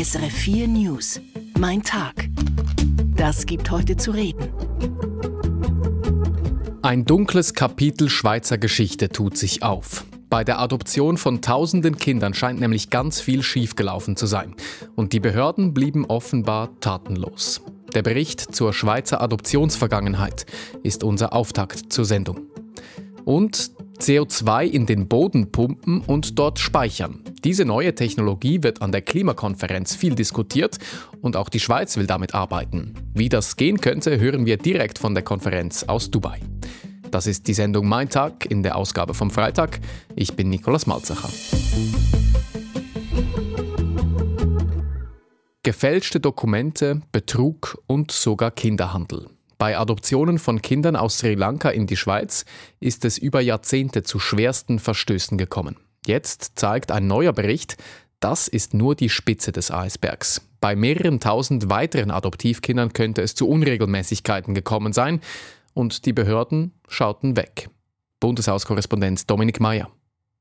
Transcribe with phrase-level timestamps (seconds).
[0.00, 1.20] SRF 4 News.
[1.58, 2.28] Mein Tag.
[3.16, 4.48] Das gibt heute zu reden.
[6.82, 10.04] Ein dunkles Kapitel Schweizer Geschichte tut sich auf.
[10.30, 14.54] Bei der Adoption von tausenden Kindern scheint nämlich ganz viel schiefgelaufen zu sein.
[14.94, 17.60] Und die Behörden blieben offenbar tatenlos.
[17.92, 20.46] Der Bericht zur Schweizer Adoptionsvergangenheit
[20.84, 22.42] ist unser Auftakt zur Sendung.
[23.24, 27.22] Und CO2 in den Boden pumpen und dort speichern.
[27.44, 30.78] Diese neue Technologie wird an der Klimakonferenz viel diskutiert
[31.20, 32.94] und auch die Schweiz will damit arbeiten.
[33.14, 36.40] Wie das gehen könnte, hören wir direkt von der Konferenz aus Dubai.
[37.10, 39.80] Das ist die Sendung Mein Tag in der Ausgabe vom Freitag.
[40.14, 41.30] Ich bin Nikolaus Malzacher.
[45.62, 49.28] Gefälschte Dokumente, Betrug und sogar Kinderhandel.
[49.58, 52.44] Bei Adoptionen von Kindern aus Sri Lanka in die Schweiz
[52.78, 55.76] ist es über Jahrzehnte zu schwersten Verstößen gekommen.
[56.06, 57.76] Jetzt zeigt ein neuer Bericht,
[58.20, 60.42] das ist nur die Spitze des Eisbergs.
[60.60, 65.20] Bei mehreren tausend weiteren Adoptivkindern könnte es zu Unregelmäßigkeiten gekommen sein
[65.74, 67.68] und die Behörden schauten weg.
[68.20, 69.90] Bundeshauskorrespondent Dominik Mayer.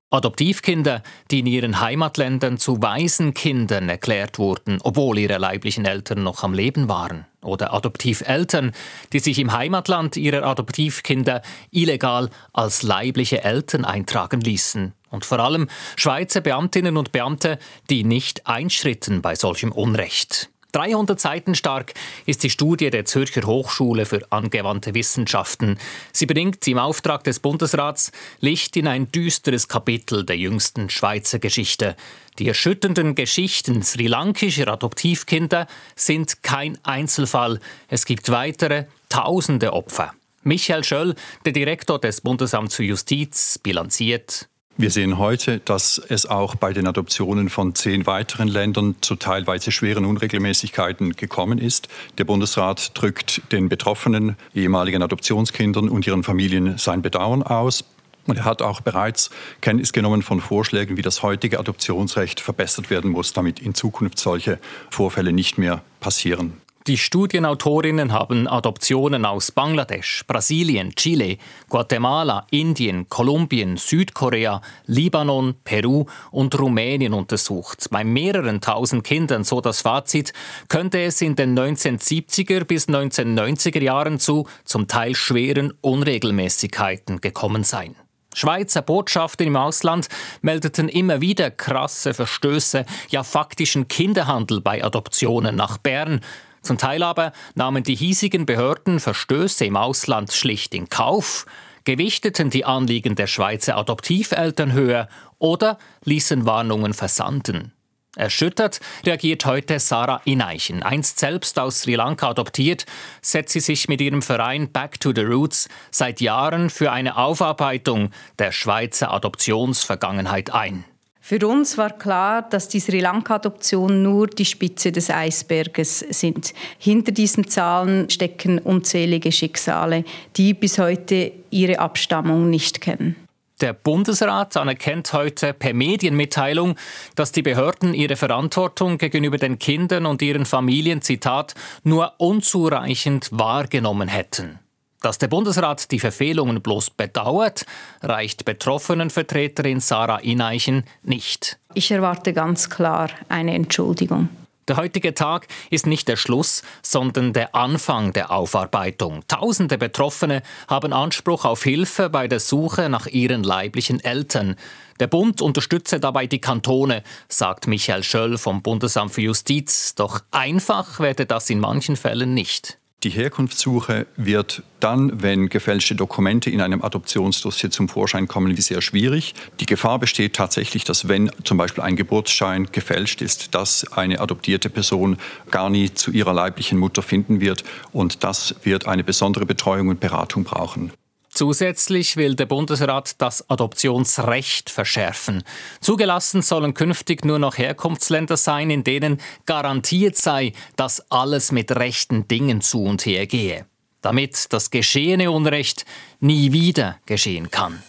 [0.09, 6.53] Adoptivkinder, die in ihren Heimatländern zu Waisenkindern erklärt wurden, obwohl ihre leiblichen Eltern noch am
[6.53, 7.25] Leben waren.
[7.43, 8.71] Oder Adoptiveltern,
[9.11, 11.41] die sich im Heimatland ihrer Adoptivkinder
[11.71, 14.93] illegal als leibliche Eltern eintragen ließen.
[15.09, 20.49] Und vor allem Schweizer Beamtinnen und Beamte, die nicht einschritten bei solchem Unrecht.
[20.77, 21.95] 300 Seiten stark
[22.27, 25.79] ist die Studie der Zürcher Hochschule für angewandte Wissenschaften.
[26.11, 28.11] Sie bringt im Auftrag des Bundesrats
[28.41, 31.95] Licht in ein düsteres Kapitel der jüngsten Schweizer Geschichte.
[32.37, 37.59] Die erschütternden Geschichten sri-lankischer Adoptivkinder sind kein Einzelfall.
[37.87, 40.13] Es gibt weitere tausende Opfer.
[40.43, 44.47] Michael Schöll, der Direktor des Bundesamts für Justiz, bilanziert.
[44.79, 49.71] Wir sehen heute, dass es auch bei den Adoptionen von zehn weiteren Ländern zu teilweise
[49.71, 51.87] schweren Unregelmäßigkeiten gekommen ist.
[52.19, 57.85] Der Bundesrat drückt den betroffenen ehemaligen Adoptionskindern und ihren Familien sein Bedauern aus.
[58.27, 63.09] Und er hat auch bereits Kenntnis genommen von Vorschlägen, wie das heutige Adoptionsrecht verbessert werden
[63.09, 64.59] muss, damit in Zukunft solche
[64.91, 66.53] Vorfälle nicht mehr passieren.
[66.87, 71.37] Die Studienautorinnen haben Adoptionen aus Bangladesch, Brasilien, Chile,
[71.67, 77.89] Guatemala, Indien, Kolumbien, Südkorea, Libanon, Peru und Rumänien untersucht.
[77.91, 80.31] Bei mehreren tausend Kindern, so das Fazit,
[80.69, 87.97] könnte es in den 1970er bis 1990er Jahren zu zum Teil schweren Unregelmäßigkeiten gekommen sein.
[88.37, 90.09] Schweizer Botschaften im Ausland
[90.41, 96.21] meldeten immer wieder krasse Verstöße, ja faktischen Kinderhandel bei Adoptionen nach Bern.
[96.67, 101.45] Zum Teil aber nahmen die hiesigen Behörden Verstöße im Ausland schlicht in Kauf,
[101.85, 105.07] gewichteten die Anliegen der Schweizer Adoptiveltern höher
[105.39, 107.71] oder ließen Warnungen versanden.
[108.17, 110.83] Erschüttert reagiert heute Sarah Ineichen.
[110.83, 112.85] Einst selbst aus Sri Lanka adoptiert,
[113.21, 118.11] setzt sie sich mit ihrem Verein Back to the Roots seit Jahren für eine Aufarbeitung
[118.39, 120.83] der Schweizer Adoptionsvergangenheit ein.
[121.29, 126.53] Für uns war klar, dass die Sri Lanka-Adoptionen nur die Spitze des Eisberges sind.
[126.79, 130.05] Hinter diesen Zahlen stecken unzählige Schicksale,
[130.37, 133.17] die bis heute ihre Abstammung nicht kennen.
[133.59, 136.75] Der Bundesrat anerkennt heute per Medienmitteilung,
[137.15, 144.07] dass die Behörden ihre Verantwortung gegenüber den Kindern und ihren Familien, Zitat, nur unzureichend wahrgenommen
[144.07, 144.59] hätten.
[145.01, 147.65] Dass der Bundesrat die Verfehlungen bloß bedauert,
[148.01, 151.59] reicht Betroffenenvertreterin Sarah Ineichen nicht.
[151.75, 154.29] Ich erwarte ganz klar eine Entschuldigung.
[154.67, 159.21] Der heutige Tag ist nicht der Schluss, sondern der Anfang der Aufarbeitung.
[159.29, 164.55] Tausende Betroffene haben Anspruch auf Hilfe bei der Suche nach ihren leiblichen Eltern.
[164.99, 169.95] Der Bund unterstütze dabei die Kantone, sagt Michael Schöll vom Bundesamt für Justiz.
[169.95, 172.77] Doch einfach werde das in manchen Fällen nicht.
[173.03, 178.81] Die Herkunftssuche wird dann, wenn gefälschte Dokumente in einem Adoptionsdossier zum Vorschein kommen, wie sehr
[178.81, 179.35] schwierig.
[179.59, 184.71] Die Gefahr besteht tatsächlich, dass wenn zum Beispiel ein Geburtsschein gefälscht ist, dass eine adoptierte
[184.71, 185.17] Person
[185.51, 189.99] gar nie zu ihrer leiblichen Mutter finden wird und das wird eine besondere Betreuung und
[189.99, 190.91] Beratung brauchen.
[191.37, 195.43] Zusätzlich will der Bundesrat das Adoptionsrecht verschärfen.
[195.81, 202.27] Zugelassen sollen künftig nur noch Herkunftsländer sein, in denen garantiert sei, dass alles mit rechten
[202.27, 203.67] Dingen zu und her gehe,
[204.01, 205.85] damit das geschehene Unrecht
[206.19, 207.83] nie wieder geschehen kann.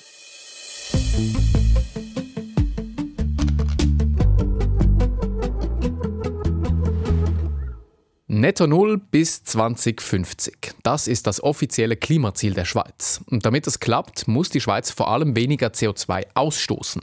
[8.38, 10.74] Netto Null bis 2050.
[10.84, 13.20] Das ist das offizielle Klimaziel der Schweiz.
[13.26, 17.02] Und damit es klappt, muss die Schweiz vor allem weniger CO2 ausstoßen.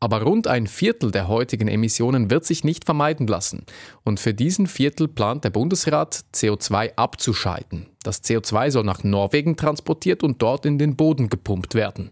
[0.00, 3.66] Aber rund ein Viertel der heutigen Emissionen wird sich nicht vermeiden lassen.
[4.02, 7.86] Und für diesen Viertel plant der Bundesrat, CO2 abzuscheiden.
[8.02, 12.10] Das CO2 soll nach Norwegen transportiert und dort in den Boden gepumpt werden.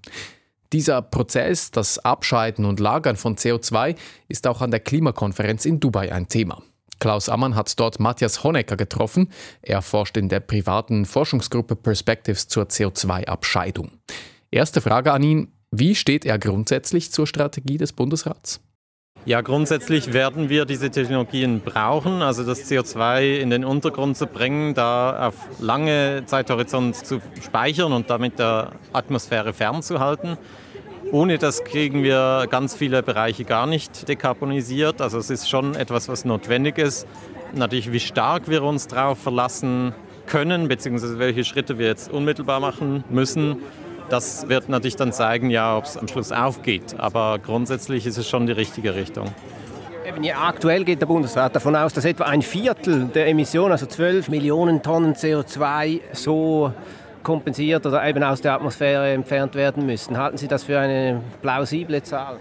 [0.72, 3.96] Dieser Prozess, das Abscheiden und Lagern von CO2,
[4.28, 6.62] ist auch an der Klimakonferenz in Dubai ein Thema.
[7.02, 9.28] Klaus Ammann hat dort Matthias Honecker getroffen.
[9.60, 13.90] Er forscht in der privaten Forschungsgruppe Perspectives zur CO2-Abscheidung.
[14.52, 15.52] Erste Frage an ihn.
[15.72, 18.60] Wie steht er grundsätzlich zur Strategie des Bundesrats?
[19.24, 24.74] Ja, grundsätzlich werden wir diese Technologien brauchen, also das CO2 in den Untergrund zu bringen,
[24.74, 30.38] da auf lange Zeithorizont zu speichern und damit der Atmosphäre fernzuhalten.
[31.12, 35.02] Ohne das kriegen wir ganz viele Bereiche gar nicht dekarbonisiert.
[35.02, 37.06] Also es ist schon etwas, was notwendig ist.
[37.52, 39.92] Natürlich, wie stark wir uns darauf verlassen
[40.26, 43.58] können, beziehungsweise welche Schritte wir jetzt unmittelbar machen müssen,
[44.08, 46.94] das wird natürlich dann zeigen, ja, ob es am Schluss aufgeht.
[46.96, 49.26] Aber grundsätzlich ist es schon die richtige Richtung.
[50.08, 53.84] Eben, ja, aktuell geht der Bundesrat davon aus, dass etwa ein Viertel der Emissionen, also
[53.84, 56.72] 12 Millionen Tonnen CO2, so
[57.22, 60.16] kompensiert oder eben aus der Atmosphäre entfernt werden müssen.
[60.16, 62.36] Halten Sie das für eine plausible Zahl?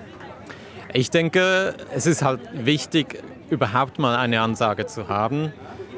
[0.93, 5.53] Ich denke, es ist halt wichtig, überhaupt mal eine Ansage zu haben.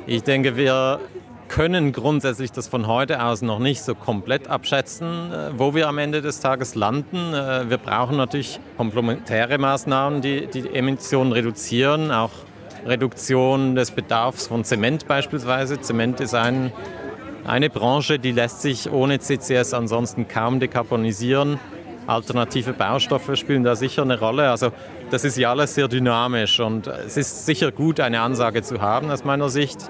[0.05, 0.99] Ich denke, wir
[1.47, 5.97] können grundsätzlich das von heute aus noch nicht so komplett abschätzen, äh, wo wir am
[5.99, 7.33] Ende des Tages landen.
[7.33, 12.31] Äh, wir brauchen natürlich komplementäre Maßnahmen, die die Emissionen reduzieren, auch
[12.85, 15.79] Reduktion des Bedarfs von Zement beispielsweise.
[15.79, 16.71] Zement ist ein,
[17.45, 21.59] eine Branche, die lässt sich ohne CCS ansonsten kaum dekarbonisieren.
[22.07, 24.49] Alternative Baustoffe spielen da sicher eine Rolle.
[24.49, 24.71] Also
[25.09, 29.09] das ist ja alles sehr dynamisch und es ist sicher gut, eine Ansage zu haben
[29.09, 29.89] aus meiner Sicht.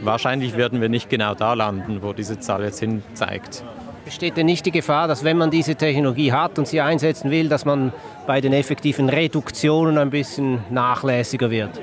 [0.00, 3.64] Wahrscheinlich werden wir nicht genau da landen, wo diese Zahl jetzt hin zeigt.
[4.04, 7.48] Besteht denn nicht die Gefahr, dass wenn man diese Technologie hat und sie einsetzen will,
[7.48, 7.92] dass man
[8.26, 11.80] bei den effektiven Reduktionen ein bisschen nachlässiger wird?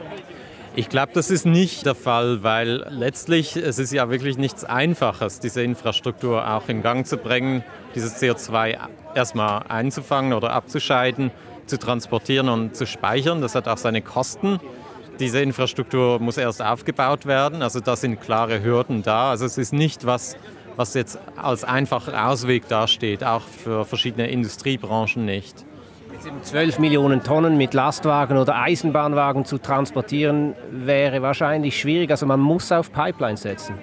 [0.77, 5.39] Ich glaube, das ist nicht der Fall, weil letztlich es ist ja wirklich nichts Einfaches,
[5.39, 7.63] diese Infrastruktur auch in Gang zu bringen,
[7.95, 8.77] dieses CO2
[9.16, 11.31] erstmal einzufangen oder abzuscheiden,
[11.66, 13.39] zu transportieren und zu speichern.
[13.39, 14.60] Das hat auch seine Kosten.
[15.18, 19.30] Diese Infrastruktur muss erst aufgebaut werden, also da sind klare Hürden da.
[19.30, 20.36] Also es ist nicht was,
[20.75, 25.66] was jetzt als einfacher Ausweg dasteht, auch für verschiedene Industriebranchen nicht.
[26.41, 32.12] 12 Millionen Tonnen mit Lastwagen oder Eisenbahnwagen zu transportieren, wäre wahrscheinlich schwierig.
[32.12, 33.75] Also man muss auf Pipelines setzen.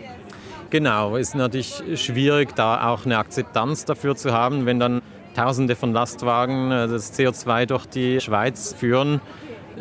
[0.70, 5.02] Genau, ist natürlich schwierig, da auch eine Akzeptanz dafür zu haben, wenn dann
[5.34, 9.22] Tausende von Lastwagen äh, das CO2 durch die Schweiz führen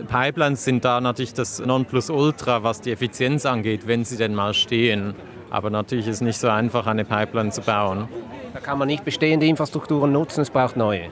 [0.07, 5.15] Pipelines sind da natürlich das Nonplusultra, was die Effizienz angeht, wenn sie denn mal stehen.
[5.50, 8.07] Aber natürlich ist es nicht so einfach, eine Pipeline zu bauen.
[8.54, 11.09] Da kann man nicht bestehende Infrastrukturen nutzen, es braucht neue.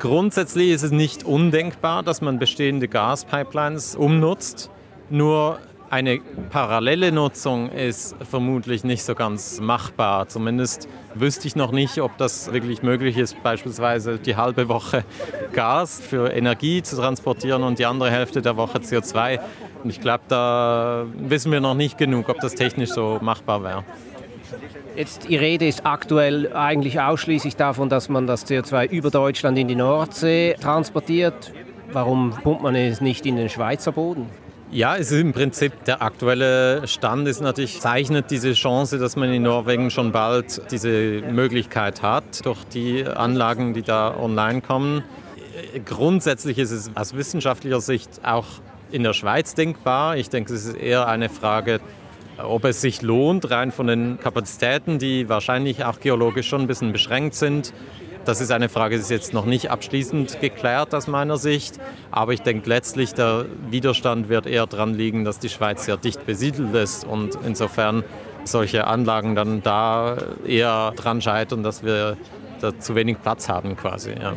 [0.00, 4.70] Grundsätzlich ist es nicht undenkbar, dass man bestehende Gaspipelines umnutzt.
[5.10, 5.58] Nur
[5.90, 10.26] eine parallele Nutzung ist vermutlich nicht so ganz machbar.
[10.26, 15.04] Zumindest wüsste ich noch nicht, ob das wirklich möglich ist, beispielsweise die halbe Woche
[15.52, 19.38] Gas für Energie zu transportieren und die andere Hälfte der Woche CO2.
[19.84, 23.84] Und ich glaube, da wissen wir noch nicht genug, ob das technisch so machbar wäre.
[24.96, 29.68] Jetzt, die Rede ist aktuell eigentlich ausschließlich davon, dass man das CO2 über Deutschland in
[29.68, 31.52] die Nordsee transportiert.
[31.92, 34.26] Warum pumpt man es nicht in den Schweizer Boden?
[34.72, 39.32] Ja, es ist im Prinzip der aktuelle Stand ist natürlich zeichnet diese Chance, dass man
[39.32, 45.02] in Norwegen schon bald diese Möglichkeit hat durch die Anlagen, die da online kommen.
[45.84, 48.46] Grundsätzlich ist es aus wissenschaftlicher Sicht auch
[48.92, 50.16] in der Schweiz denkbar.
[50.16, 51.80] Ich denke, es ist eher eine Frage,
[52.44, 56.92] ob es sich lohnt, rein von den Kapazitäten, die wahrscheinlich auch geologisch schon ein bisschen
[56.92, 57.72] beschränkt sind,
[58.24, 61.80] das ist eine Frage, die ist jetzt noch nicht abschließend geklärt aus meiner Sicht.
[62.10, 66.26] Aber ich denke, letztlich der Widerstand wird eher daran liegen, dass die Schweiz sehr dicht
[66.26, 68.04] besiedelt ist und insofern
[68.44, 72.18] solche Anlagen dann da eher dran scheitern, dass wir
[72.60, 74.12] da zu wenig Platz haben quasi.
[74.12, 74.34] Ja.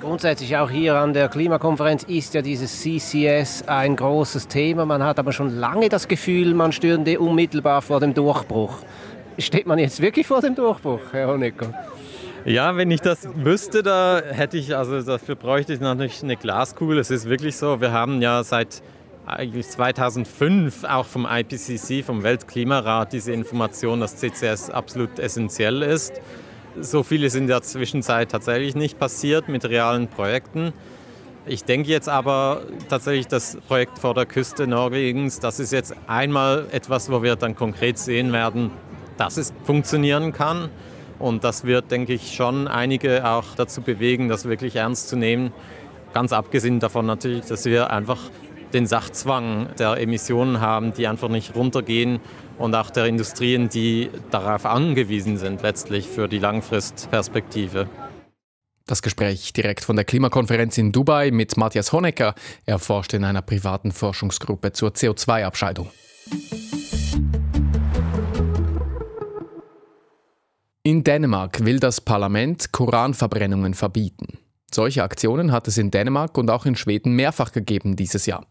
[0.00, 4.84] Grundsätzlich auch hier an der Klimakonferenz ist ja dieses CCS ein großes Thema.
[4.84, 8.78] Man hat aber schon lange das Gefühl, man stünde unmittelbar vor dem Durchbruch.
[9.38, 11.72] Steht man jetzt wirklich vor dem Durchbruch, Herr Honecker?
[12.44, 16.98] Ja, wenn ich das wüsste, da hätte ich, also dafür bräuchte ich natürlich eine Glaskugel.
[16.98, 18.82] Es ist wirklich so, wir haben ja seit
[19.26, 26.20] eigentlich 2005 auch vom IPCC, vom Weltklimarat, diese Information, dass CCS absolut essentiell ist.
[26.80, 30.72] So viel ist in der Zwischenzeit tatsächlich nicht passiert mit realen Projekten.
[31.44, 36.66] Ich denke jetzt aber tatsächlich, das Projekt vor der Küste Norwegens, das ist jetzt einmal
[36.70, 38.70] etwas, wo wir dann konkret sehen werden,
[39.18, 40.70] dass es funktionieren kann.
[41.18, 45.52] Und das wird, denke ich, schon einige auch dazu bewegen, das wirklich ernst zu nehmen.
[46.14, 48.18] Ganz abgesehen davon natürlich, dass wir einfach
[48.72, 52.20] den Sachzwang der Emissionen haben, die einfach nicht runtergehen
[52.58, 57.88] und auch der Industrien, die darauf angewiesen sind letztlich für die Langfristperspektive.
[58.86, 62.34] Das Gespräch direkt von der Klimakonferenz in Dubai mit Matthias Honecker.
[62.66, 65.88] Er forscht in einer privaten Forschungsgruppe zur CO2-Abscheidung.
[70.84, 74.38] In Dänemark will das Parlament Koranverbrennungen verbieten.
[74.74, 78.46] Solche Aktionen hat es in Dänemark und auch in Schweden mehrfach gegeben dieses Jahr.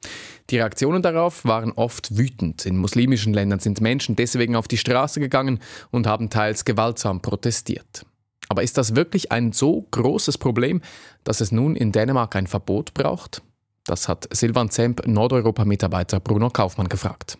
[0.49, 2.65] Die Reaktionen darauf waren oft wütend.
[2.65, 5.59] In muslimischen Ländern sind Menschen deswegen auf die Straße gegangen
[5.89, 8.05] und haben teils gewaltsam protestiert.
[8.49, 10.81] Aber ist das wirklich ein so großes Problem,
[11.23, 13.41] dass es nun in Dänemark ein Verbot braucht?
[13.85, 17.37] Das hat Silvan Zemp, Nordeuropa-Mitarbeiter Bruno Kaufmann gefragt.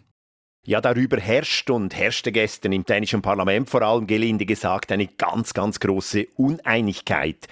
[0.63, 5.55] Ja, darüber herrscht und herrschte gestern im dänischen Parlament vor allem gelinde gesagt eine ganz,
[5.55, 7.47] ganz große Uneinigkeit.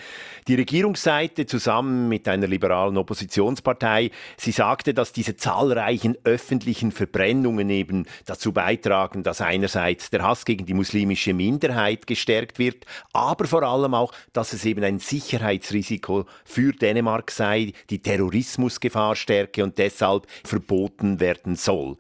[0.48, 8.06] Die Regierungsseite zusammen mit einer liberalen Oppositionspartei, sie sagte, dass diese zahlreichen öffentlichen Verbrennungen eben
[8.28, 13.96] dazu beitragen, dass einerseits der Hass gegen die muslimische Minderheit gestärkt wird, aber vor allem
[13.96, 21.20] auch, dass es eben ein Sicherheitsrisiko für Dänemark sei, die Terrorismusgefahr stärke und deshalb verboten
[21.20, 21.98] werden soll.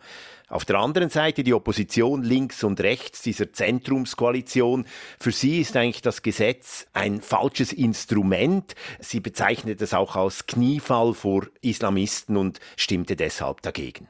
[0.50, 4.86] Auf der anderen Seite die Opposition links und rechts dieser Zentrumskoalition.
[5.20, 8.74] Für sie ist eigentlich das Gesetz ein falsches Instrument.
[9.00, 14.08] Sie bezeichnet es auch als Kniefall vor Islamisten und stimmte deshalb dagegen.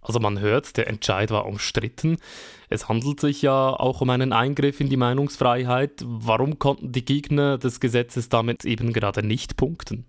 [0.00, 2.18] Also man hört, der Entscheid war umstritten.
[2.68, 6.02] Es handelt sich ja auch um einen Eingriff in die Meinungsfreiheit.
[6.04, 10.06] Warum konnten die Gegner des Gesetzes damit eben gerade nicht punkten?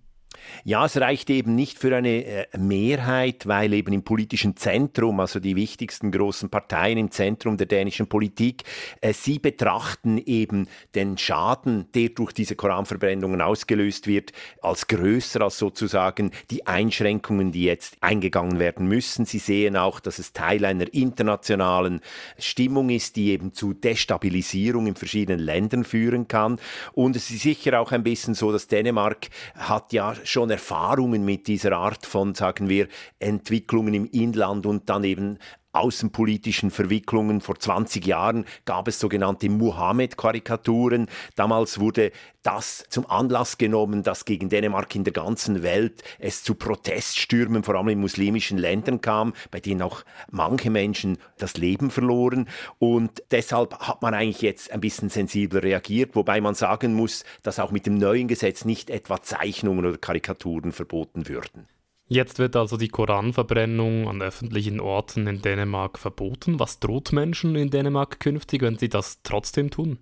[0.63, 5.39] Ja, es reicht eben nicht für eine äh, Mehrheit, weil eben im politischen Zentrum, also
[5.39, 8.63] die wichtigsten großen Parteien im Zentrum der dänischen Politik,
[9.01, 15.57] äh, sie betrachten eben den Schaden, der durch diese Koranverbrennungen ausgelöst wird, als größer als
[15.57, 19.25] sozusagen die Einschränkungen, die jetzt eingegangen werden müssen.
[19.25, 22.01] Sie sehen auch, dass es Teil einer internationalen
[22.37, 26.59] Stimmung ist, die eben zu Destabilisierung in verschiedenen Ländern führen kann.
[26.93, 31.47] Und es ist sicher auch ein bisschen so, dass Dänemark hat ja schon Erfahrungen mit
[31.47, 32.87] dieser Art von, sagen wir,
[33.19, 35.37] Entwicklungen im Inland und dann eben
[35.75, 37.41] außenpolitischen Verwicklungen.
[37.41, 41.07] Vor 20 Jahren gab es sogenannte Muhammad-Karikaturen.
[41.35, 42.11] Damals wurde
[42.43, 47.75] das zum Anlass genommen, dass gegen Dänemark in der ganzen Welt es zu Proteststürmen, vor
[47.75, 52.47] allem in muslimischen Ländern kam, bei denen auch manche Menschen das Leben verloren.
[52.77, 57.59] Und deshalb hat man eigentlich jetzt ein bisschen sensibler reagiert, wobei man sagen muss, dass
[57.59, 61.67] auch mit dem neuen Gesetz nicht etwa Zeichnungen oder Karikaturen verboten würden.
[62.07, 66.59] Jetzt wird also die Koranverbrennung an öffentlichen Orten in Dänemark verboten.
[66.59, 69.97] Was droht Menschen in Dänemark künftig, wenn sie das trotzdem tun?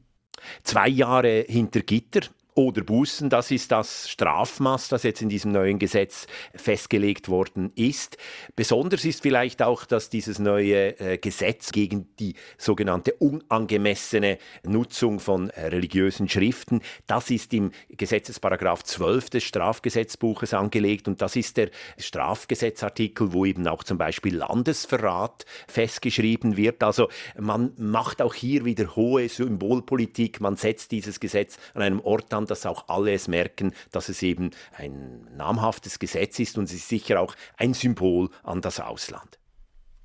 [0.64, 2.22] Zwei Jahre hinter Gitter
[2.56, 3.30] oder Bußen.
[3.30, 8.18] Das ist das Strafmaß, das jetzt in diesem neuen Gesetz festgelegt worden ist.
[8.56, 15.50] Besonders ist vielleicht auch, dass dieses neue äh, Gesetz gegen die sogenannte unangemessene Nutzung von
[15.50, 21.70] äh, religiösen Schriften, das ist im Gesetzesparagraf 12 des Strafgesetzbuches angelegt und das ist der
[21.98, 26.84] Strafgesetzartikel, wo eben auch zum Beispiel Landesverrat festgeschrieben wird.
[26.84, 32.34] Also man macht auch hier wieder hohe Symbolpolitik, man setzt dieses Gesetz an einem Ort
[32.34, 36.66] an, daran, dass auch alle es merken, dass es eben ein namhaftes Gesetz ist und
[36.66, 39.40] es ist sicher auch ein Symbol an das Ausland.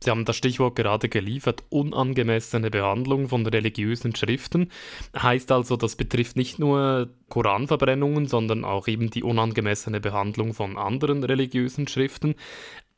[0.00, 4.70] Sie haben das Stichwort gerade geliefert, unangemessene Behandlung von religiösen Schriften.
[5.20, 11.24] Heißt also, das betrifft nicht nur Koranverbrennungen, sondern auch eben die unangemessene Behandlung von anderen
[11.24, 12.36] religiösen Schriften.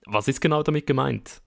[0.04, 1.40] Was ist genau damit gemeint?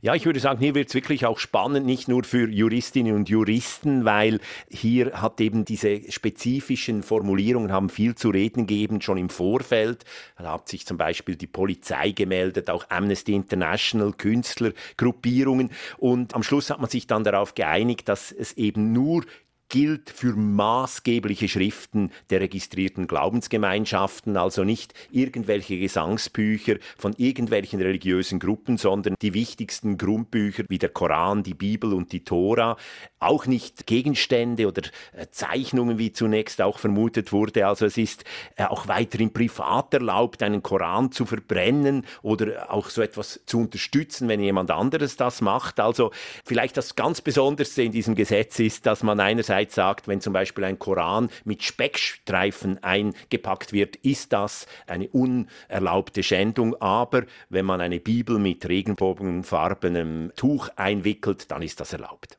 [0.00, 3.28] Ja, ich würde sagen, hier wird es wirklich auch spannend, nicht nur für Juristinnen und
[3.28, 9.28] Juristen, weil hier hat eben diese spezifischen Formulierungen haben viel zu reden gegeben, schon im
[9.28, 10.04] Vorfeld.
[10.38, 15.70] Da hat sich zum Beispiel die Polizei gemeldet, auch Amnesty International, Künstlergruppierungen.
[15.98, 19.24] Und am Schluss hat man sich dann darauf geeinigt, dass es eben nur
[19.72, 28.76] gilt für maßgebliche Schriften der registrierten Glaubensgemeinschaften, also nicht irgendwelche Gesangsbücher von irgendwelchen religiösen Gruppen,
[28.76, 32.76] sondern die wichtigsten Grundbücher wie der Koran, die Bibel und die Tora,
[33.18, 37.66] auch nicht Gegenstände oder äh, Zeichnungen, wie zunächst auch vermutet wurde.
[37.66, 38.24] Also es ist
[38.56, 44.28] äh, auch weiterhin privat erlaubt, einen Koran zu verbrennen oder auch so etwas zu unterstützen,
[44.28, 45.80] wenn jemand anderes das macht.
[45.80, 46.10] Also
[46.44, 50.32] vielleicht das ganz Besonderste in diesem Gesetz ist, dass man einerseits Sicherheit sagt, wenn zum
[50.32, 56.74] Beispiel ein Koran mit Speckstreifen eingepackt wird, ist das eine unerlaubte Schändung.
[56.80, 62.38] Aber wenn man eine Bibel mit regenbogenfarbenem Tuch einwickelt, dann ist das erlaubt.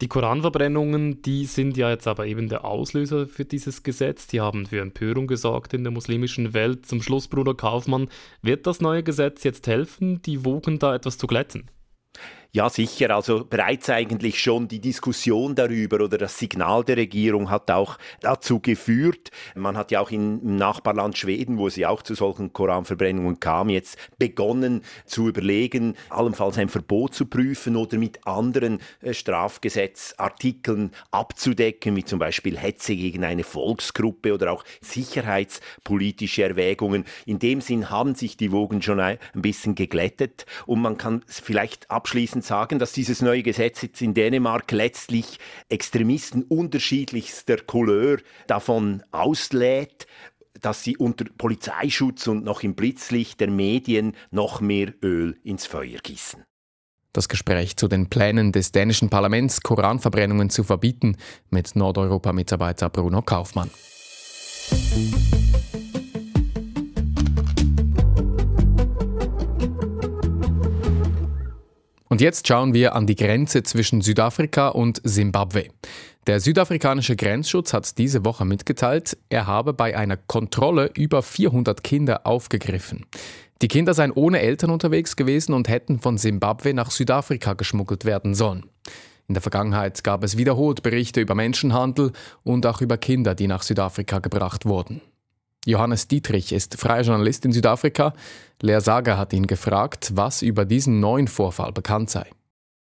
[0.00, 4.26] Die Koranverbrennungen, die sind ja jetzt aber eben der Auslöser für dieses Gesetz.
[4.28, 6.86] Die haben für Empörung gesorgt in der muslimischen Welt.
[6.86, 8.08] Zum Schluss, Bruder Kaufmann,
[8.40, 11.70] wird das neue Gesetz jetzt helfen, die Wogen da etwas zu glätten?
[12.52, 13.14] Ja, sicher.
[13.14, 18.58] Also bereits eigentlich schon die Diskussion darüber oder das Signal der Regierung hat auch dazu
[18.58, 19.30] geführt.
[19.54, 23.68] Man hat ja auch im Nachbarland Schweden, wo es ja auch zu solchen Koranverbrennungen kam,
[23.68, 31.94] jetzt begonnen zu überlegen, allenfalls ein Verbot zu prüfen oder mit anderen äh, Strafgesetzartikeln abzudecken,
[31.94, 37.04] wie zum Beispiel Hetze gegen eine Volksgruppe oder auch sicherheitspolitische Erwägungen.
[37.26, 41.88] In dem Sinn haben sich die Wogen schon ein bisschen geglättet und man kann vielleicht
[41.92, 49.02] abschließend abschließend sagen, dass dieses neue Gesetz jetzt in Dänemark letztlich Extremisten unterschiedlichster Couleur davon
[49.10, 50.06] auslädt,
[50.60, 56.00] dass sie unter Polizeischutz und noch im Blitzlicht der Medien noch mehr Öl ins Feuer
[56.02, 56.44] gießen.
[57.12, 61.16] Das Gespräch zu den Plänen des dänischen Parlaments, Koranverbrennungen zu verbieten,
[61.50, 63.70] mit Nordeuropa-Mitarbeiter Bruno Kaufmann.
[72.10, 75.68] Und jetzt schauen wir an die Grenze zwischen Südafrika und Simbabwe.
[76.26, 82.26] Der südafrikanische Grenzschutz hat diese Woche mitgeteilt, er habe bei einer Kontrolle über 400 Kinder
[82.26, 83.06] aufgegriffen.
[83.62, 88.34] Die Kinder seien ohne Eltern unterwegs gewesen und hätten von Simbabwe nach Südafrika geschmuggelt werden
[88.34, 88.66] sollen.
[89.28, 92.10] In der Vergangenheit gab es wiederholt Berichte über Menschenhandel
[92.42, 95.00] und auch über Kinder, die nach Südafrika gebracht wurden.
[95.66, 98.14] Johannes Dietrich ist freier Journalist in Südafrika.
[98.62, 102.26] Lea Sager hat ihn gefragt, was über diesen neuen Vorfall bekannt sei.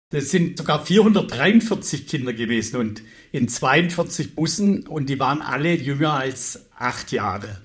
[0.09, 3.01] Das sind sogar 443 Kinder gewesen und
[3.31, 7.61] in 42 Bussen und die waren alle jünger als acht Jahre.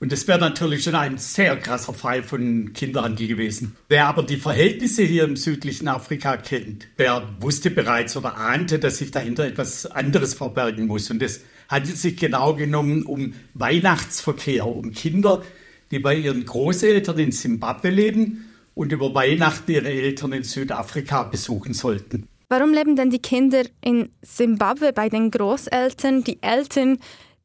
[0.00, 3.76] Und das wäre natürlich schon ein sehr krasser Fall von Kinderhandel gewesen.
[3.88, 8.98] Wer aber die Verhältnisse hier im südlichen Afrika kennt, der wusste bereits oder ahnte, dass
[8.98, 11.10] sich dahinter etwas anderes verbergen muss.
[11.10, 15.42] Und das handelt sich genau genommen um Weihnachtsverkehr, um Kinder,
[15.90, 21.74] die bei ihren Großeltern in Simbabwe leben und über Weihnachten ihre Eltern in Südafrika besuchen
[21.74, 22.26] sollten.
[22.48, 26.24] Warum leben denn die Kinder in Simbabwe bei den Großeltern?
[26.24, 26.98] Die Eltern,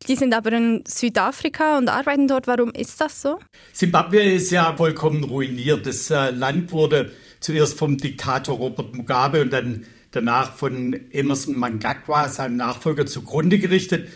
[0.07, 2.47] die sind aber in Südafrika und arbeiten dort.
[2.47, 3.39] Warum ist das so?
[3.73, 5.85] Simbabwe ist ja vollkommen ruiniert.
[5.85, 12.29] Das äh, Land wurde zuerst vom Diktator Robert Mugabe und dann danach von Emerson Mnangagwa,
[12.29, 14.07] seinem Nachfolger, zugrunde gerichtet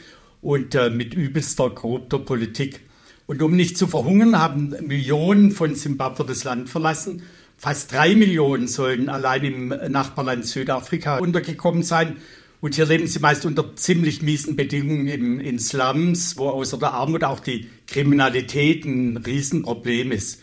[0.41, 2.81] und äh, mit übelster korrupter Politik.
[3.25, 7.23] Und um nicht zu verhungern, haben Millionen von Simbabwe das Land verlassen.
[7.57, 12.17] Fast drei Millionen sollen allein im Nachbarland Südafrika untergekommen sein.
[12.61, 16.93] Und hier leben sie meist unter ziemlich miesen Bedingungen in, in Slums, wo außer der
[16.93, 20.41] Armut auch die Kriminalität ein Riesenproblem ist.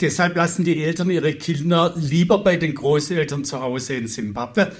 [0.00, 4.72] Deshalb lassen die Eltern ihre Kinder lieber bei den Großeltern zu Hause in Simbabwe,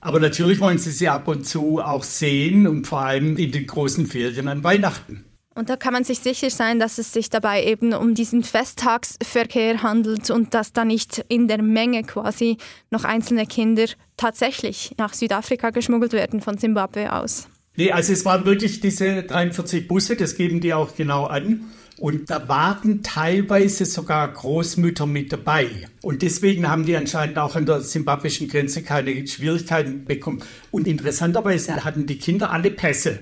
[0.00, 3.66] aber natürlich wollen sie sie ab und zu auch sehen und vor allem in den
[3.66, 5.24] großen Ferien an Weihnachten.
[5.54, 9.82] Und da kann man sich sicher sein, dass es sich dabei eben um diesen Festtagsverkehr
[9.82, 12.56] handelt und dass da nicht in der Menge quasi
[12.90, 13.84] noch einzelne Kinder
[14.16, 17.49] tatsächlich nach Südafrika geschmuggelt werden von Simbabwe aus.
[17.76, 21.70] Nee, also es waren wirklich diese 43 Busse, das geben die auch genau an.
[21.98, 25.68] Und da waren teilweise sogar Großmütter mit dabei.
[26.00, 30.42] Und deswegen haben die anscheinend auch an der simbabwischen Grenze keine Schwierigkeiten bekommen.
[30.70, 33.20] Und interessanterweise hatten die Kinder alle Pässe.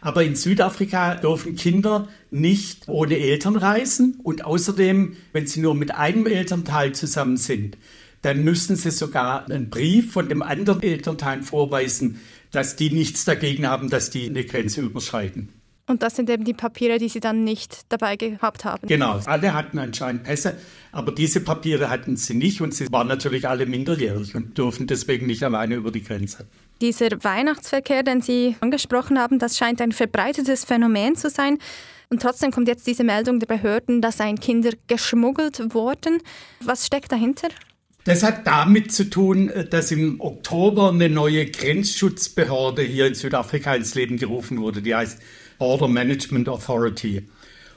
[0.00, 4.18] Aber in Südafrika dürfen Kinder nicht ohne Eltern reisen.
[4.22, 7.76] Und außerdem, wenn sie nur mit einem Elternteil zusammen sind,
[8.22, 13.66] dann müssen sie sogar einen Brief von dem anderen Elternteil vorweisen, dass die nichts dagegen
[13.66, 15.48] haben, dass die eine Grenze überschreiten.
[15.88, 18.86] Und das sind eben die Papiere, die Sie dann nicht dabei gehabt haben.
[18.86, 20.54] Genau, alle hatten anscheinend Pässe,
[20.92, 25.26] aber diese Papiere hatten sie nicht und sie waren natürlich alle minderjährig und durften deswegen
[25.26, 26.46] nicht alleine über die Grenze.
[26.82, 31.58] Dieser Weihnachtsverkehr, den Sie angesprochen haben, das scheint ein verbreitetes Phänomen zu sein.
[32.10, 36.18] Und trotzdem kommt jetzt diese Meldung der Behörden, dass ein Kinder geschmuggelt wurden.
[36.62, 37.48] Was steckt dahinter?
[38.08, 43.94] Das hat damit zu tun, dass im Oktober eine neue Grenzschutzbehörde hier in Südafrika ins
[43.94, 44.80] Leben gerufen wurde.
[44.80, 45.20] Die heißt
[45.58, 47.28] Border Management Authority.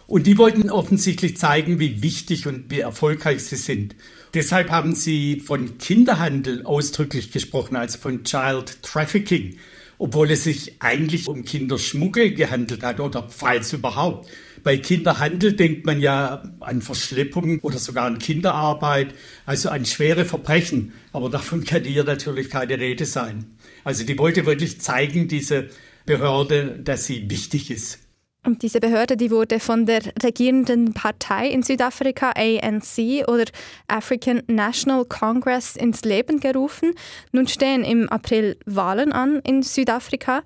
[0.07, 3.93] Und die wollten offensichtlich zeigen, wie wichtig und wie erfolgreich sie sind.
[4.33, 9.57] Deshalb haben sie von Kinderhandel ausdrücklich gesprochen, also von Child Trafficking,
[9.97, 14.29] obwohl es sich eigentlich um Kinderschmuggel gehandelt hat oder falls überhaupt.
[14.63, 19.13] Bei Kinderhandel denkt man ja an Verschleppung oder sogar an Kinderarbeit,
[19.45, 20.93] also an schwere Verbrechen.
[21.13, 23.45] Aber davon kann hier natürlich keine Rede sein.
[23.83, 25.69] Also die wollte wirklich zeigen, diese
[26.05, 27.99] Behörde, dass sie wichtig ist.
[28.43, 33.45] Und diese Behörde, die wurde von der regierenden Partei in Südafrika, ANC oder
[33.87, 36.93] African National Congress, ins Leben gerufen.
[37.31, 40.41] Nun stehen im April Wahlen an in Südafrika.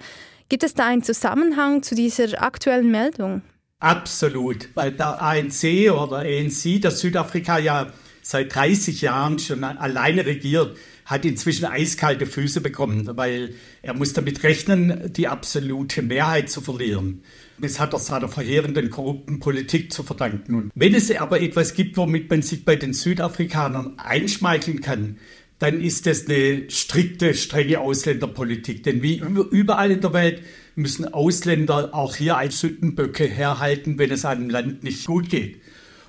[0.50, 3.44] Gibt es da einen Zusammenhang zu dieser aktuellen Meldung?
[3.80, 10.78] Absolut, weil der ANC oder ANC, das Südafrika ja seit 30 Jahren schon alleine regiert,
[11.06, 17.22] hat inzwischen eiskalte Füße bekommen, weil er muss damit rechnen, die absolute Mehrheit zu verlieren.
[17.60, 20.56] Das hat er seiner verheerenden korrupten Politik zu verdanken.
[20.56, 25.18] Und wenn es aber etwas gibt, womit man sich bei den Südafrikanern einschmeicheln kann,
[25.60, 28.84] dann ist das eine strikte, strenge Ausländerpolitik.
[28.84, 30.42] Denn wie überall in der Welt
[30.76, 35.62] müssen Ausländer auch hier als Sündenböcke herhalten, wenn es einem Land nicht gut geht.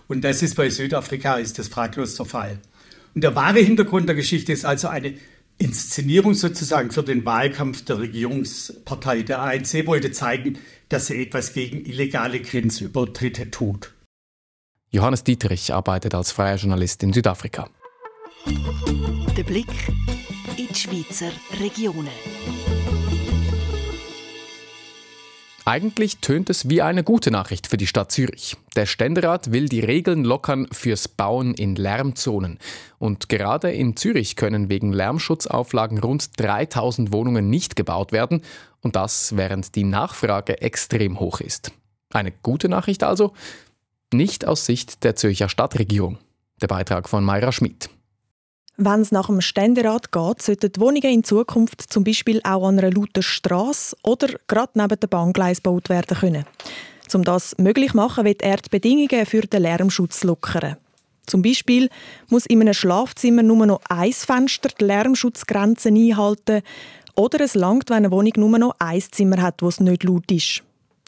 [0.09, 2.59] Und das ist bei Südafrika ist das fraglos der Fall.
[3.15, 5.15] Und der wahre Hintergrund der Geschichte ist also eine
[5.59, 9.23] Inszenierung sozusagen für den Wahlkampf der Regierungspartei.
[9.23, 13.95] Der ANC wollte zeigen, dass er etwas gegen illegale Grenzübertritte tut.
[14.91, 17.69] Johannes Dietrich arbeitet als freier Journalist in Südafrika.
[19.37, 19.67] Der Blick
[20.57, 22.09] in die Schweizer Regionen.
[25.69, 28.57] Eigentlich tönt es wie eine gute Nachricht für die Stadt Zürich.
[28.77, 32.61] Der Ständerat will die Regeln lockern fürs Bauen in Lärmzonen.
[33.01, 38.43] Und gerade in Zürich können wegen Lärmschutzauflagen rund 3000 Wohnungen nicht gebaut werden.
[38.81, 41.73] Und das, während die Nachfrage extrem hoch ist.
[42.13, 43.33] Eine gute Nachricht also?
[44.15, 46.19] Nicht aus Sicht der Zürcher Stadtregierung.
[46.63, 47.91] Der Beitrag von Mayra Schmidt.
[48.79, 52.79] Wenn es nach dem Ständerat geht, sollten die Wohnungen in Zukunft zum Beispiel auch an
[52.79, 56.45] einer lauten Straße oder gerade neben dem Bahngleis gebaut werden können.
[57.15, 60.77] Um das möglich zu machen, wird er die Bedingungen für den Lärmschutz lockern.
[61.27, 61.89] Zum Beispiel
[62.29, 66.63] muss in einem Schlafzimmer nur noch ein Fenster die Lärmschutzgrenzen einhalten
[67.15, 70.31] oder es langt, wenn eine Wohnung nur noch ein Zimmer hat, wo es nicht laut
[70.31, 70.63] ist.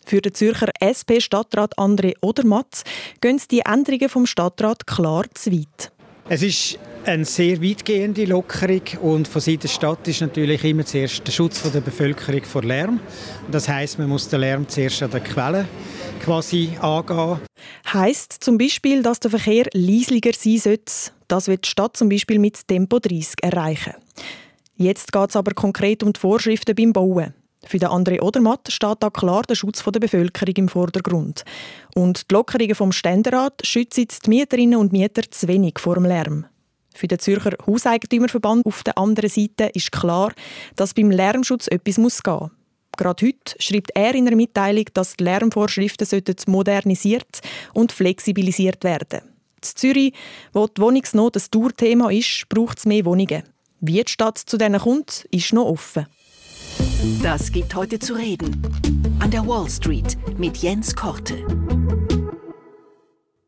[0.07, 2.83] Für den Zürcher SP-Stadtrat André Odermatt
[3.21, 5.93] gehen die Änderungen vom Stadtrat klar zu weit.
[6.31, 11.27] Es ist eine sehr weitgehende Lockerung und von Seiten der Stadt ist natürlich immer zuerst
[11.27, 13.01] der Schutz der Bevölkerung vor Lärm.
[13.51, 15.67] Das heißt, man muss den Lärm zuerst an der Quelle
[16.23, 17.41] quasi angehen.
[17.91, 20.93] Heißt zum Beispiel, dass der Verkehr leislicher sein sollte.
[21.29, 23.95] Das wird die Stadt zum Beispiel mit Tempo 30 erreichen.
[24.77, 27.33] Jetzt geht es aber konkret um die Vorschriften beim Bauen.
[27.65, 31.45] Für den André Odermatt steht da klar der Schutz der Bevölkerung im Vordergrund.
[31.95, 36.47] Und die Lockerungen vom Ständerat schützen die Mieterinnen und Mieter zu wenig vor dem Lärm.
[36.95, 40.33] Für den Zürcher Hauseigentümerverband auf der anderen Seite ist klar,
[40.77, 42.51] dass beim Lärmschutz etwas muss gehen
[42.97, 46.07] Gerade heute schreibt er in einer Mitteilung, dass die Lärmvorschriften
[46.49, 47.41] modernisiert
[47.73, 50.15] und flexibilisiert werden In Zürich,
[50.53, 53.45] wo die Wohnungsnot ein Tourthema ist, braucht es mehr Wohnungen.
[53.81, 56.07] Wie die Stadt zu denen kommt, ist noch offen.
[57.23, 58.61] Das gibt heute zu reden.
[59.21, 61.37] An der Wall Street mit Jens Korte.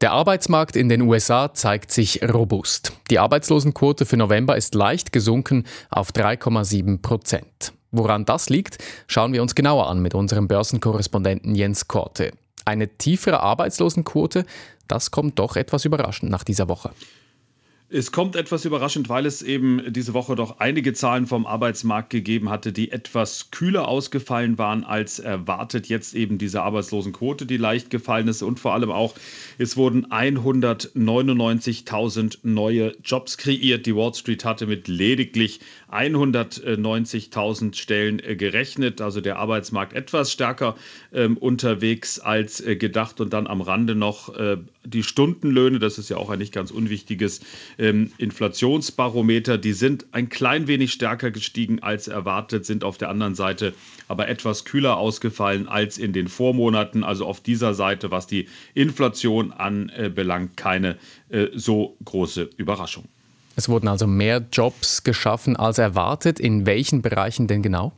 [0.01, 2.93] Der Arbeitsmarkt in den USA zeigt sich robust.
[3.11, 7.73] Die Arbeitslosenquote für November ist leicht gesunken auf 3,7 Prozent.
[7.91, 12.31] Woran das liegt, schauen wir uns genauer an mit unserem Börsenkorrespondenten Jens Korte.
[12.65, 14.47] Eine tiefere Arbeitslosenquote,
[14.87, 16.93] das kommt doch etwas überraschend nach dieser Woche.
[17.93, 22.49] Es kommt etwas überraschend, weil es eben diese Woche doch einige Zahlen vom Arbeitsmarkt gegeben
[22.49, 25.89] hatte, die etwas kühler ausgefallen waren als erwartet.
[25.89, 29.17] Jetzt eben diese Arbeitslosenquote, die leicht gefallen ist und vor allem auch,
[29.59, 33.87] es wurden 199.000 neue Jobs kreiert.
[33.87, 35.59] Die Wall Street hatte mit lediglich
[35.91, 40.77] 190.000 Stellen äh, gerechnet, also der Arbeitsmarkt etwas stärker
[41.13, 46.09] ähm, unterwegs als äh, gedacht und dann am Rande noch äh, die Stundenlöhne, das ist
[46.09, 47.41] ja auch ein nicht ganz unwichtiges
[47.79, 53.35] ähm, Inflationsbarometer, die sind ein klein wenig stärker gestiegen als erwartet, sind auf der anderen
[53.35, 53.75] Seite
[54.09, 57.05] aber etwas kühler ausgefallen als in den Vormonaten.
[57.05, 60.97] Also auf dieser Seite, was die Inflation anbelangt, keine
[61.29, 63.05] äh, so große Überraschung.
[63.57, 66.41] Es wurden also mehr Jobs geschaffen als erwartet.
[66.41, 67.93] In welchen Bereichen denn genau?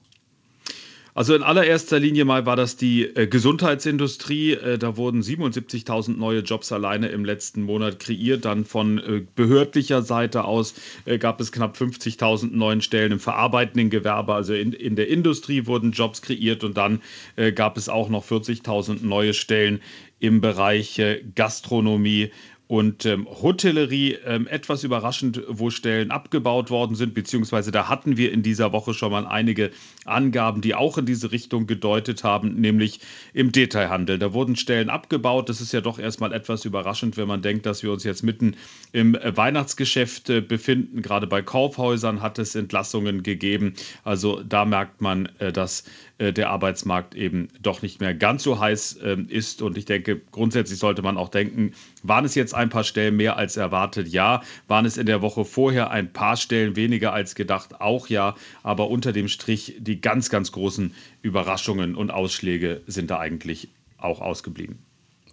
[1.15, 4.53] Also in allererster Linie mal war das die äh, Gesundheitsindustrie.
[4.53, 8.47] Äh, da wurden 77.000 neue Jobs alleine im letzten Monat kreiert.
[8.47, 13.91] Dann von äh, behördlicher Seite aus äh, gab es knapp 50.000 neuen Stellen im verarbeitenden
[13.91, 14.33] Gewerbe.
[14.33, 17.03] Also in, in der Industrie wurden Jobs kreiert und dann
[17.37, 19.83] äh, gab es auch noch 40.000 neue Stellen
[20.19, 22.31] im Bereich äh, Gastronomie
[22.73, 24.17] und ähm, Hotellerie.
[24.25, 28.95] Ähm, etwas überraschend, wo Stellen abgebaut worden sind, beziehungsweise da hatten wir in dieser Woche
[28.95, 29.73] schon mal einige
[30.07, 33.01] Angaben, die auch in diese Richtung gedeutet haben, nämlich
[33.35, 34.19] im Detailhandel.
[34.19, 35.51] Da wurden Stellen abgebaut.
[35.51, 38.57] Das ist ja doch erstmal etwas überraschend, wenn man denkt, dass wir uns jetzt mitten
[38.93, 41.03] im Weihnachtsgeschäft äh, befinden.
[41.03, 43.75] Gerade bei Kaufhäusern hat es Entlassungen gegeben.
[44.03, 45.85] Also da merkt man, äh, dass
[46.31, 49.63] der Arbeitsmarkt eben doch nicht mehr ganz so heiß ähm, ist.
[49.63, 53.37] Und ich denke, grundsätzlich sollte man auch denken, waren es jetzt ein paar Stellen mehr
[53.37, 54.09] als erwartet?
[54.09, 54.43] Ja.
[54.69, 57.81] Waren es in der Woche vorher ein paar Stellen weniger als gedacht?
[57.81, 58.37] Auch ja.
[58.63, 64.21] Aber unter dem Strich, die ganz, ganz großen Überraschungen und Ausschläge sind da eigentlich auch
[64.21, 64.79] ausgeblieben.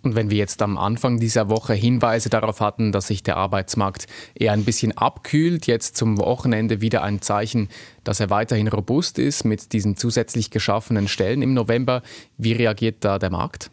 [0.02, 4.08] Und wenn wir jetzt am Anfang dieser Woche Hinweise darauf hatten, dass sich der Arbeitsmarkt
[4.34, 7.68] eher ein bisschen abkühlt, jetzt zum Wochenende wieder ein Zeichen,
[8.04, 12.02] dass er weiterhin robust ist mit diesen zusätzlich geschaffenen Stellen im November,
[12.38, 13.72] wie reagiert da der Markt?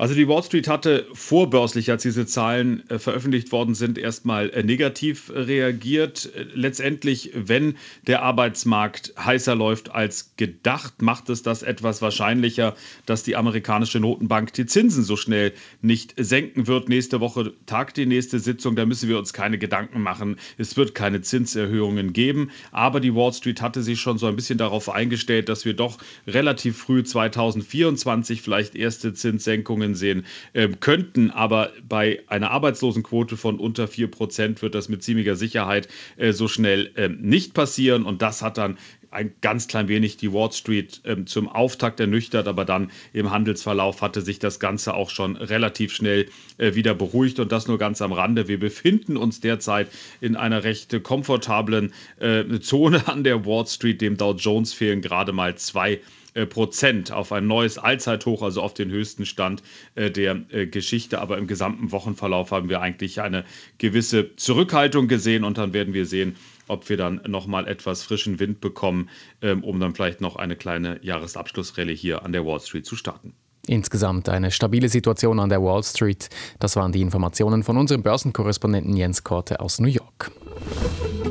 [0.00, 4.62] Also die Wall Street hatte vorbörslich, als diese Zahlen äh, veröffentlicht worden sind, erstmal äh,
[4.62, 6.30] negativ reagiert.
[6.36, 7.74] Äh, letztendlich, wenn
[8.06, 14.52] der Arbeitsmarkt heißer läuft als gedacht, macht es das etwas wahrscheinlicher, dass die amerikanische Notenbank
[14.52, 16.88] die Zinsen so schnell nicht senken wird.
[16.88, 20.36] Nächste Woche tagt die nächste Sitzung, da müssen wir uns keine Gedanken machen.
[20.58, 22.52] Es wird keine Zinserhöhungen geben.
[22.70, 25.98] Aber die Wall Street hatte sich schon so ein bisschen darauf eingestellt, dass wir doch
[26.28, 31.30] relativ früh 2024 vielleicht erste Zinssenkungen Entwicklungen sehen äh, könnten.
[31.30, 36.48] Aber bei einer Arbeitslosenquote von unter 4 Prozent wird das mit ziemlicher Sicherheit äh, so
[36.48, 38.04] schnell äh, nicht passieren.
[38.04, 38.78] Und das hat dann
[39.10, 44.02] ein ganz klein wenig die Wall Street ähm, zum Auftakt ernüchtert, aber dann im Handelsverlauf
[44.02, 46.26] hatte sich das Ganze auch schon relativ schnell
[46.58, 48.48] äh, wieder beruhigt und das nur ganz am Rande.
[48.48, 49.88] Wir befinden uns derzeit
[50.20, 54.02] in einer recht komfortablen äh, Zone an der Wall Street.
[54.02, 56.00] Dem Dow Jones fehlen gerade mal zwei
[56.46, 59.62] Prozent auf ein neues Allzeithoch, also auf den höchsten Stand
[59.94, 61.20] äh, der äh, Geschichte.
[61.20, 63.44] Aber im gesamten Wochenverlauf haben wir eigentlich eine
[63.78, 66.36] gewisse Zurückhaltung gesehen und dann werden wir sehen,
[66.68, 69.08] ob wir dann nochmal etwas frischen Wind bekommen,
[69.42, 73.34] ähm, um dann vielleicht noch eine kleine Jahresabschlussrallye hier an der Wall Street zu starten.
[73.66, 76.30] Insgesamt eine stabile Situation an der Wall Street.
[76.58, 80.30] Das waren die Informationen von unserem Börsenkorrespondenten Jens Korte aus New York.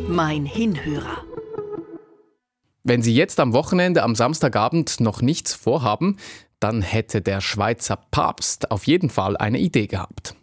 [0.07, 1.23] Mein Hinhörer.
[2.89, 6.15] Wenn Sie jetzt am Wochenende, am Samstagabend noch nichts vorhaben,
[6.61, 10.35] dann hätte der Schweizer Papst auf jeden Fall eine Idee gehabt.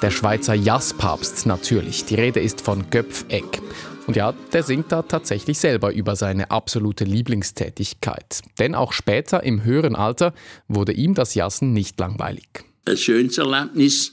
[0.00, 2.06] Der Schweizer Jasspapst natürlich.
[2.06, 3.60] Die Rede ist von Göpfegg.
[4.06, 8.42] Und ja, der singt da tatsächlich selber über seine absolute Lieblingstätigkeit.
[8.58, 10.34] Denn auch später im höheren Alter
[10.68, 12.46] wurde ihm das Jassen nicht langweilig.
[12.86, 14.12] Ein schönes Erlebnis,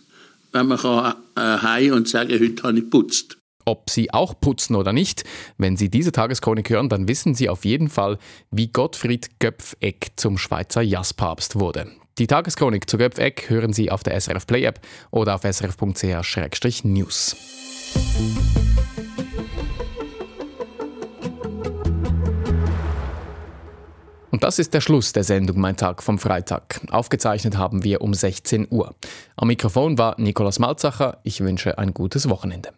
[0.53, 3.37] wenn man kann, äh, heim und sagen, heute habe ich putzt.
[3.65, 5.23] Ob Sie auch putzen oder nicht,
[5.57, 8.17] wenn Sie diese Tageschronik hören, dann wissen Sie auf jeden Fall,
[8.49, 11.87] wie Gottfried Göpfegg zum Schweizer Jasspapst wurde.
[12.17, 14.79] Die Tageschronik zu Göpfegg hören Sie auf der SRF Play App
[15.11, 17.35] oder auf srf.ch-news.
[24.31, 26.79] Und das ist der Schluss der Sendung Mein Tag vom Freitag.
[26.89, 28.95] Aufgezeichnet haben wir um 16 Uhr.
[29.35, 31.17] Am Mikrofon war Nikolaus Malzacher.
[31.23, 32.69] Ich wünsche ein gutes Wochenende.